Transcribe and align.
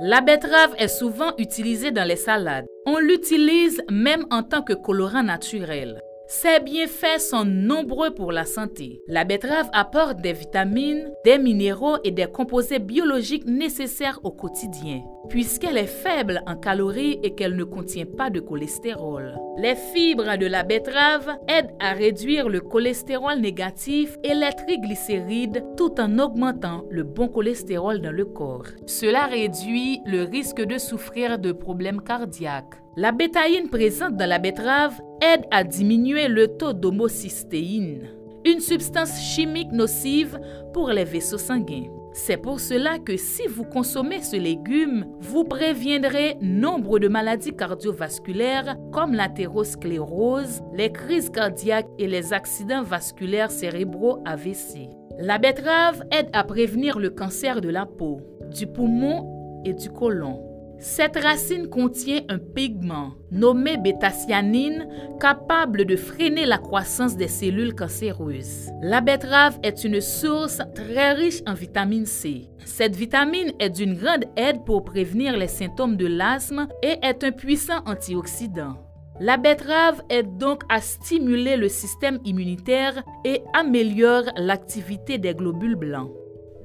La 0.00 0.20
betterave 0.20 0.76
est 0.78 0.86
souvent 0.86 1.32
utilisée 1.38 1.90
dans 1.90 2.06
les 2.06 2.14
salades. 2.14 2.66
On 2.86 2.98
l'utilise 2.98 3.82
même 3.90 4.26
en 4.30 4.44
tant 4.44 4.62
que 4.62 4.72
colorant 4.72 5.24
naturel. 5.24 6.00
Ses 6.30 6.60
bienfaits 6.60 7.20
sont 7.20 7.46
nombreux 7.46 8.10
pour 8.10 8.32
la 8.32 8.44
santé. 8.44 9.00
La 9.08 9.24
betterave 9.24 9.70
apporte 9.72 10.20
des 10.20 10.34
vitamines, 10.34 11.10
des 11.24 11.38
minéraux 11.38 11.96
et 12.04 12.10
des 12.10 12.26
composés 12.26 12.80
biologiques 12.80 13.46
nécessaires 13.46 14.20
au 14.24 14.30
quotidien, 14.30 15.00
puisqu'elle 15.30 15.78
est 15.78 15.86
faible 15.86 16.42
en 16.46 16.56
calories 16.56 17.18
et 17.22 17.34
qu'elle 17.34 17.56
ne 17.56 17.64
contient 17.64 18.04
pas 18.04 18.28
de 18.28 18.40
cholestérol. 18.40 19.38
Les 19.56 19.74
fibres 19.74 20.36
de 20.36 20.44
la 20.44 20.64
betterave 20.64 21.34
aident 21.48 21.74
à 21.80 21.94
réduire 21.94 22.50
le 22.50 22.60
cholestérol 22.60 23.40
négatif 23.40 24.18
et 24.22 24.34
les 24.34 24.52
triglycérides 24.52 25.64
tout 25.78 25.98
en 25.98 26.18
augmentant 26.18 26.84
le 26.90 27.04
bon 27.04 27.28
cholestérol 27.28 28.02
dans 28.02 28.12
le 28.12 28.26
corps. 28.26 28.66
Cela 28.84 29.24
réduit 29.24 30.02
le 30.04 30.24
risque 30.24 30.60
de 30.60 30.76
souffrir 30.76 31.38
de 31.38 31.52
problèmes 31.52 32.02
cardiaques. 32.02 32.74
La 32.96 33.12
bétaïne 33.12 33.70
présente 33.70 34.16
dans 34.16 34.28
la 34.28 34.38
betterave 34.40 35.00
aide 35.22 35.44
à 35.50 35.64
diminuer 35.64 36.28
le 36.28 36.48
taux 36.48 36.72
d'homocystéine, 36.72 38.08
une 38.44 38.60
substance 38.60 39.20
chimique 39.20 39.72
nocive 39.72 40.38
pour 40.72 40.90
les 40.90 41.04
vaisseaux 41.04 41.38
sanguins. 41.38 41.86
C'est 42.12 42.36
pour 42.36 42.58
cela 42.58 42.98
que 42.98 43.16
si 43.16 43.46
vous 43.46 43.64
consommez 43.64 44.22
ce 44.22 44.36
légume, 44.36 45.06
vous 45.20 45.44
préviendrez 45.44 46.36
nombre 46.40 46.98
de 46.98 47.06
maladies 47.06 47.54
cardiovasculaires 47.54 48.76
comme 48.92 49.14
l'athérosclérose, 49.14 50.62
les 50.74 50.90
crises 50.90 51.30
cardiaques 51.30 51.88
et 51.98 52.08
les 52.08 52.32
accidents 52.32 52.82
vasculaires 52.82 53.52
cérébraux 53.52 54.20
AVC. 54.24 54.88
La 55.18 55.38
betterave 55.38 56.02
aide 56.10 56.28
à 56.32 56.44
prévenir 56.44 56.98
le 56.98 57.10
cancer 57.10 57.60
de 57.60 57.68
la 57.68 57.86
peau, 57.86 58.20
du 58.52 58.66
poumon 58.66 59.62
et 59.64 59.72
du 59.72 59.90
côlon. 59.90 60.47
Cette 60.80 61.16
racine 61.16 61.68
contient 61.68 62.20
un 62.28 62.38
pigment 62.38 63.14
nommé 63.32 63.76
bétacyanine 63.78 64.86
capable 65.20 65.84
de 65.84 65.96
freiner 65.96 66.46
la 66.46 66.58
croissance 66.58 67.16
des 67.16 67.26
cellules 67.26 67.74
cancéreuses. 67.74 68.70
La 68.80 69.00
betterave 69.00 69.58
est 69.64 69.82
une 69.82 70.00
source 70.00 70.60
très 70.76 71.14
riche 71.14 71.42
en 71.48 71.54
vitamine 71.54 72.06
C. 72.06 72.48
Cette 72.64 72.94
vitamine 72.94 73.52
est 73.58 73.70
d'une 73.70 73.94
grande 73.94 74.26
aide 74.36 74.64
pour 74.64 74.84
prévenir 74.84 75.36
les 75.36 75.48
symptômes 75.48 75.96
de 75.96 76.06
l'asthme 76.06 76.68
et 76.84 76.96
est 77.02 77.24
un 77.24 77.32
puissant 77.32 77.82
antioxydant. 77.84 78.76
La 79.18 79.36
betterave 79.36 80.00
aide 80.10 80.36
donc 80.38 80.62
à 80.68 80.80
stimuler 80.80 81.56
le 81.56 81.68
système 81.68 82.20
immunitaire 82.24 83.02
et 83.24 83.42
améliore 83.52 84.26
l'activité 84.36 85.18
des 85.18 85.34
globules 85.34 85.74
blancs. 85.74 86.12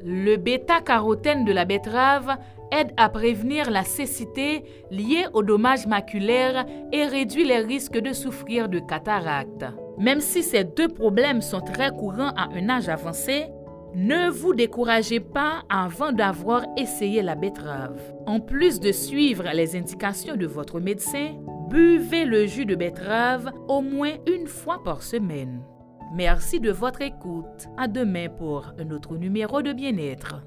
Le 0.05 0.35
bêta-carotène 0.35 1.45
de 1.45 1.51
la 1.51 1.65
betterave 1.65 2.37
aide 2.73 2.91
à 2.97 3.09
prévenir 3.09 3.69
la 3.69 3.83
cécité 3.83 4.63
liée 4.91 5.25
aux 5.33 5.43
dommages 5.43 5.87
maculaires 5.87 6.65
et 6.91 7.05
réduit 7.05 7.45
les 7.45 7.59
risques 7.59 7.99
de 7.99 8.13
souffrir 8.13 8.67
de 8.69 8.79
cataracte. 8.79 9.65
Même 9.97 10.21
si 10.21 10.41
ces 10.41 10.63
deux 10.63 10.87
problèmes 10.87 11.41
sont 11.41 11.61
très 11.61 11.91
courants 11.91 12.33
à 12.35 12.49
un 12.53 12.69
âge 12.69 12.89
avancé, 12.89 13.45
ne 13.95 14.29
vous 14.29 14.55
découragez 14.55 15.19
pas 15.19 15.61
avant 15.69 16.11
d'avoir 16.11 16.65
essayé 16.77 17.21
la 17.21 17.35
betterave. 17.35 18.01
En 18.25 18.39
plus 18.39 18.79
de 18.79 18.91
suivre 18.91 19.45
les 19.53 19.75
indications 19.75 20.35
de 20.35 20.47
votre 20.47 20.79
médecin, 20.79 21.35
buvez 21.69 22.25
le 22.25 22.47
jus 22.47 22.65
de 22.65 22.75
betterave 22.75 23.51
au 23.67 23.81
moins 23.81 24.13
une 24.27 24.47
fois 24.47 24.81
par 24.83 25.03
semaine. 25.03 25.61
Merci 26.15 26.59
de 26.59 26.71
votre 26.71 27.01
écoute. 27.01 27.67
À 27.77 27.87
demain 27.87 28.29
pour 28.29 28.71
un 28.79 28.89
autre 28.91 29.15
numéro 29.15 29.61
de 29.61 29.73
bien-être. 29.73 30.41